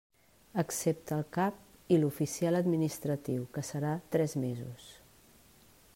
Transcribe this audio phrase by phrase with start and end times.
[0.61, 1.59] Excepte al cap
[1.95, 4.93] i l'oficial administratiu que serà tres mesos.